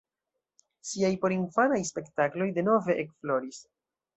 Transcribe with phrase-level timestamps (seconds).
[0.91, 3.63] Ŝiaj porinfanaj spektakloj denove ekfloris.